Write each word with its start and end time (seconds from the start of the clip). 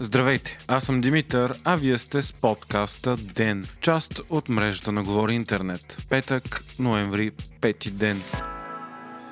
Здравейте, 0.00 0.58
аз 0.68 0.84
съм 0.84 1.00
Димитър, 1.00 1.58
а 1.64 1.76
вие 1.76 1.98
сте 1.98 2.22
с 2.22 2.32
подкаста 2.32 3.16
ДЕН, 3.16 3.64
част 3.80 4.20
от 4.30 4.48
мрежата 4.48 4.92
на 4.92 5.02
Говори 5.02 5.34
Интернет. 5.34 5.96
Петък, 6.08 6.64
ноември, 6.78 7.30
пети 7.60 7.90
ден. 7.90 8.22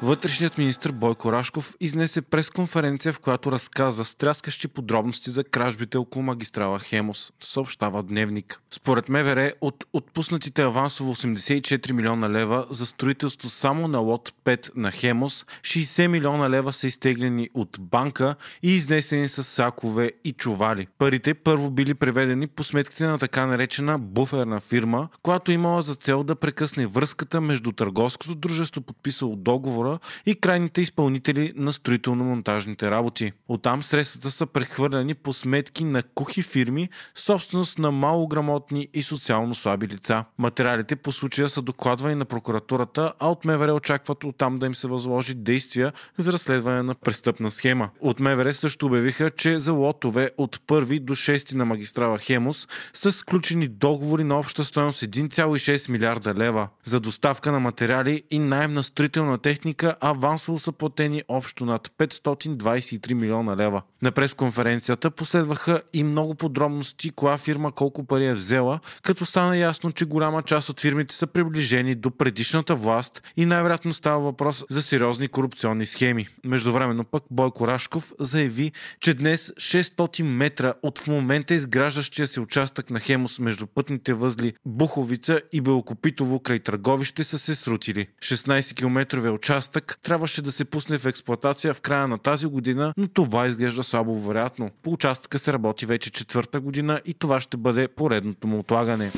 Вътрешният 0.03 0.59
министр 0.59 0.93
Бойко 0.93 1.33
Рашков 1.33 1.75
изнесе 1.81 2.23
пресконференция, 2.23 3.13
в 3.13 3.21
която 3.21 3.53
разказа 3.53 4.05
стряскащи 4.05 4.69
подробности 4.69 5.31
за 5.31 5.45
кражбите 5.45 5.99
около 5.99 6.23
магистрала 6.23 6.79
Хемос, 6.79 7.33
съобщава 7.41 8.03
Дневник. 8.03 8.61
Според 8.71 9.09
МВР, 9.09 9.53
от 9.61 9.85
отпуснатите 9.93 10.63
авансово 10.63 11.15
84 11.15 11.93
милиона 11.93 12.31
лева 12.31 12.67
за 12.71 12.87
строителство 12.87 13.49
само 13.49 13.89
на 13.89 13.99
лот 13.99 14.33
5 14.45 14.71
на 14.77 14.93
Хемос, 14.93 15.46
60 15.63 16.07
милиона 16.07 16.51
лева 16.51 16.73
са 16.73 16.87
изтеглени 16.87 17.49
от 17.54 17.76
банка 17.81 18.37
и 18.63 18.75
изнесени 18.75 19.29
с 19.29 19.45
сакове 19.45 20.13
и 20.25 20.32
чували. 20.32 20.87
Парите 20.99 21.35
първо 21.35 21.71
били 21.71 21.95
преведени 21.95 22.46
по 22.46 22.65
сметките 22.65 23.04
на 23.04 23.18
така 23.18 23.46
наречена 23.46 23.99
буферна 23.99 24.61
фирма, 24.61 25.09
която 25.23 25.53
имала 25.53 25.82
за 25.82 25.95
цел 25.95 26.25
да 26.25 26.37
прекъсне 26.37 26.87
връзката 26.87 27.40
между 27.40 27.73
търговското 27.73 28.35
дружество, 28.35 28.81
подписало 28.81 29.37
договора 29.85 29.99
и 30.27 30.35
крайните 30.35 30.81
изпълнители 30.81 31.53
на 31.57 31.73
строително-монтажните 31.73 32.91
работи. 32.91 33.33
Оттам 33.48 33.83
средствата 33.83 34.31
са 34.31 34.47
прехвърляни 34.47 35.15
по 35.15 35.33
сметки 35.33 35.84
на 35.84 36.03
кухи 36.03 36.43
фирми, 36.43 36.89
собственост 37.15 37.79
на 37.79 37.91
малограмотни 37.91 38.89
и 38.95 39.03
социално 39.03 39.55
слаби 39.55 39.89
лица. 39.89 40.25
Материалите 40.39 40.97
по 40.97 41.12
случая 41.12 41.48
са 41.48 41.62
докладвани 41.62 42.15
на 42.15 42.25
прокуратурата, 42.25 43.12
а 43.19 43.29
от 43.29 43.45
МВР 43.45 43.75
очакват 43.75 44.25
оттам 44.25 44.59
да 44.59 44.67
им 44.67 44.75
се 44.75 44.89
възложи 44.89 45.34
действия 45.34 45.93
за 46.19 46.33
разследване 46.33 46.83
на 46.83 46.95
престъпна 46.95 47.51
схема. 47.51 47.91
От 48.01 48.21
МВР 48.21 48.55
също 48.55 48.87
обявиха, 48.87 49.31
че 49.31 49.59
за 49.59 49.73
лотове 49.73 50.31
от 50.39 50.57
1 50.57 51.01
до 51.01 51.15
6 51.15 51.55
на 51.55 51.65
магистрала 51.65 52.19
Хемус 52.19 52.69
са 52.93 53.13
сключени 53.13 53.69
договори 53.69 54.25
на 54.25 54.39
обща 54.39 54.65
стоеност 54.65 55.03
1,6 55.03 55.91
милиарда 55.91 56.35
лева 56.35 56.69
за 56.85 57.01
доставка 57.01 57.53
на 57.53 57.61
материали 57.61 58.23
и 58.31 58.39
найем 58.39 58.75
на 58.75 58.83
строителна 58.83 59.39
техника 59.39 59.73
сметка 59.75 59.97
авансово 60.00 60.58
са 60.58 60.72
платени 60.72 61.22
общо 61.28 61.64
над 61.64 61.89
523 61.98 63.14
милиона 63.14 63.56
лева. 63.56 63.83
На 64.03 64.12
пресконференцията 64.12 65.11
последваха 65.11 65.83
и 65.92 66.05
много 66.05 66.34
подробности 66.34 67.11
коя 67.11 67.39
фирма 67.39 67.72
колко 67.72 68.05
пари 68.05 68.27
е 68.27 68.34
взела, 68.34 68.80
като 69.02 69.27
стана 69.27 69.56
ясно, 69.56 69.92
че 69.92 70.05
голяма 70.05 70.42
част 70.42 70.69
от 70.69 70.80
фирмите 70.80 71.14
са 71.14 71.27
приближени 71.27 71.95
до 71.95 72.11
предишната 72.11 72.75
власт 72.75 73.22
и 73.36 73.47
най-вероятно 73.47 73.92
става 73.92 74.20
въпрос 74.20 74.64
за 74.70 74.83
сериозни 74.83 75.28
корупционни 75.28 75.86
схеми. 75.86 76.27
Междувременно 76.45 77.05
пък 77.05 77.22
Бойко 77.30 77.67
Рашков 77.67 78.12
заяви, 78.20 78.72
че 79.00 79.14
днес 79.14 79.50
600 79.50 80.22
метра 80.22 80.75
от 80.83 80.98
в 80.98 81.06
момента 81.06 81.55
изграждащия 81.55 82.27
се 82.27 82.41
участък 82.41 82.91
на 82.91 83.00
Хемос 83.00 83.39
между 83.39 83.67
пътните 83.67 84.14
възли 84.14 84.52
Буховица 84.67 85.41
и 85.52 85.61
Белокопитово 85.61 86.41
край 86.41 86.58
Търговище 86.58 87.25
са 87.25 87.39
се 87.39 87.55
срутили. 87.55 88.06
16 88.22 88.75
км 88.75 89.30
участък 89.30 89.64
участък 89.65 89.98
трябваше 90.03 90.43
да 90.43 90.53
се 90.53 90.65
пусне 90.65 90.98
в 90.98 91.07
експлоатация 91.07 91.75
в 91.75 91.81
края 91.81 92.09
на 92.09 92.19
тази 92.19 92.47
година, 92.47 92.95
но 92.97 93.09
това 93.09 93.47
изглежда 93.47 93.83
слабо 93.83 94.20
вероятно. 94.20 94.70
По 94.83 94.93
участъка 94.93 95.39
се 95.39 95.53
работи 95.53 95.87
вече 95.87 96.11
четвърта 96.11 96.61
година 96.61 97.01
и 97.05 97.15
това 97.15 97.41
ще 97.41 97.57
бъде 97.57 97.89
поредното 97.89 98.47
му 98.47 98.59
отлагане. 98.59 99.11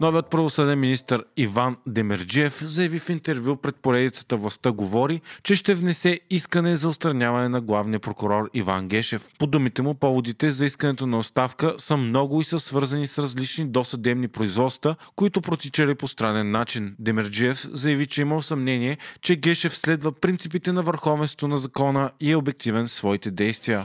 Новият 0.00 0.26
правосъден 0.26 0.80
министр 0.80 1.22
Иван 1.36 1.76
Демерджиев 1.86 2.64
заяви 2.64 2.98
в 2.98 3.08
интервю 3.08 3.56
пред 3.56 3.76
поредицата 3.76 4.36
властта 4.36 4.72
говори, 4.72 5.20
че 5.42 5.56
ще 5.56 5.74
внесе 5.74 6.20
искане 6.30 6.76
за 6.76 6.88
устраняване 6.88 7.48
на 7.48 7.60
главния 7.60 8.00
прокурор 8.00 8.50
Иван 8.54 8.88
Гешев. 8.88 9.28
По 9.38 9.46
думите 9.46 9.82
му, 9.82 9.94
поводите 9.94 10.50
за 10.50 10.64
искането 10.64 11.06
на 11.06 11.18
оставка 11.18 11.74
са 11.78 11.96
много 11.96 12.40
и 12.40 12.44
са 12.44 12.60
свързани 12.60 13.06
с 13.06 13.22
различни 13.22 13.68
досъдебни 13.68 14.28
производства, 14.28 14.96
които 15.16 15.40
протичали 15.40 15.94
по 15.94 16.08
странен 16.08 16.50
начин. 16.50 16.94
Демерджиев 16.98 17.68
заяви, 17.72 18.06
че 18.06 18.20
има 18.20 18.42
съмнение, 18.42 18.98
че 19.20 19.36
Гешев 19.36 19.76
следва 19.76 20.12
принципите 20.12 20.72
на 20.72 20.82
върховенството 20.82 21.48
на 21.48 21.58
закона 21.58 22.10
и 22.20 22.32
е 22.32 22.36
обективен 22.36 22.86
в 22.86 22.90
своите 22.90 23.30
действия. 23.30 23.84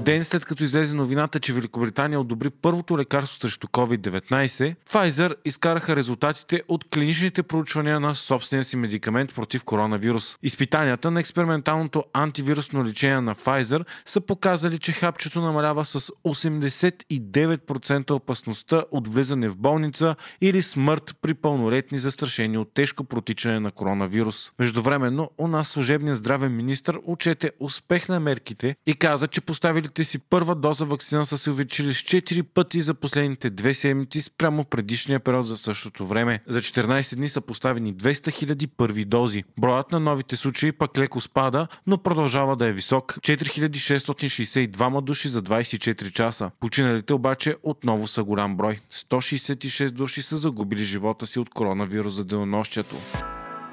Ден 0.00 0.24
след 0.24 0.44
като 0.44 0.64
излезе 0.64 0.96
новината, 0.96 1.40
че 1.40 1.52
Великобритания 1.52 2.20
одобри 2.20 2.50
първото 2.50 2.98
лекарство 2.98 3.40
срещу 3.40 3.66
COVID-19, 3.66 4.74
Pfizer 4.90 5.34
изкараха 5.44 5.96
резултатите 5.96 6.62
от 6.68 6.84
клиничните 6.84 7.42
проучвания 7.42 8.00
на 8.00 8.14
собствения 8.14 8.64
си 8.64 8.76
медикамент 8.76 9.34
против 9.34 9.64
коронавирус. 9.64 10.38
Изпитанията 10.42 11.10
на 11.10 11.20
експерименталното 11.20 12.04
антивирусно 12.12 12.84
лечение 12.84 13.20
на 13.20 13.34
Pfizer 13.34 13.84
са 14.06 14.20
показали, 14.20 14.78
че 14.78 14.92
хапчето 14.92 15.40
намалява 15.40 15.84
с 15.84 16.00
89% 16.00 18.10
опасността 18.10 18.84
от 18.90 19.08
влизане 19.08 19.48
в 19.48 19.56
болница 19.56 20.16
или 20.40 20.62
смърт 20.62 21.16
при 21.22 21.34
пълнолетни 21.34 21.98
застрашени 21.98 22.58
от 22.58 22.74
тежко 22.74 23.04
протичане 23.04 23.60
на 23.60 23.70
коронавирус. 23.70 24.52
Междувременно, 24.58 25.30
у 25.38 25.48
нас 25.48 25.68
служебният 25.68 26.16
здравен 26.16 26.56
министр 26.56 26.98
отчете 27.06 27.50
успех 27.60 28.08
на 28.08 28.20
мерките 28.20 28.76
и 28.86 28.94
каза, 28.94 29.28
че 29.28 29.40
поставили 29.40 29.81
първите 29.82 30.04
си 30.04 30.18
първа 30.18 30.54
доза 30.54 30.84
вакцина 30.84 31.26
са 31.26 31.38
се 31.38 31.50
увеличили 31.50 31.94
с 31.94 31.96
4 31.96 32.42
пъти 32.42 32.80
за 32.80 32.94
последните 32.94 33.50
две 33.50 33.74
седмици 33.74 34.22
спрямо 34.22 34.64
предишния 34.64 35.20
период 35.20 35.46
за 35.46 35.56
същото 35.56 36.06
време. 36.06 36.40
За 36.48 36.58
14 36.58 37.16
дни 37.16 37.28
са 37.28 37.40
поставени 37.40 37.94
200 37.94 38.12
000 38.54 38.68
първи 38.76 39.04
дози. 39.04 39.44
Броят 39.58 39.92
на 39.92 40.00
новите 40.00 40.36
случаи 40.36 40.72
пък 40.72 40.98
леко 40.98 41.20
спада, 41.20 41.66
но 41.86 41.98
продължава 41.98 42.56
да 42.56 42.66
е 42.66 42.72
висок. 42.72 43.18
4662 43.20 45.00
души 45.00 45.28
за 45.28 45.42
24 45.42 46.12
часа. 46.12 46.50
Починалите 46.60 47.14
обаче 47.14 47.56
отново 47.62 48.06
са 48.06 48.24
голям 48.24 48.56
брой. 48.56 48.78
166 48.92 49.90
души 49.90 50.22
са 50.22 50.36
загубили 50.36 50.84
живота 50.84 51.26
си 51.26 51.38
от 51.38 51.50
коронавирус 51.50 52.14
за 52.14 52.24
денонощието. 52.24 52.96